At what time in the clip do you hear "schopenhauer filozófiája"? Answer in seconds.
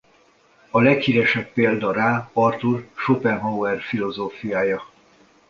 2.95-4.85